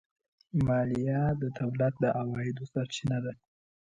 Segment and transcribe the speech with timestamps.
[0.65, 3.33] مالیه د دولت د عوایدو سرچینه ده.